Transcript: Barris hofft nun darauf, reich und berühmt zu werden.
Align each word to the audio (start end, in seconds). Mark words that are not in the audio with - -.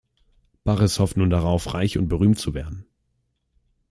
Barris 0.65 0.97
hofft 0.99 1.15
nun 1.17 1.29
darauf, 1.29 1.75
reich 1.75 1.99
und 1.99 2.07
berühmt 2.07 2.39
zu 2.39 2.55
werden. 2.55 2.87